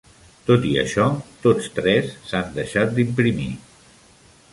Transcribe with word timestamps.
Tot 0.45 0.63
i 0.69 0.69
això, 0.83 1.03
tots 1.43 1.67
tres 1.79 2.09
s"han 2.29 2.49
deixat 2.57 2.95
d"imprimir. 2.97 3.51